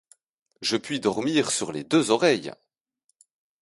Je 0.63 0.77
puis 0.77 0.99
dormir 0.99 1.51
sur 1.51 1.71
les 1.71 1.83
deux 1.83 2.09
oreilles! 2.09 2.51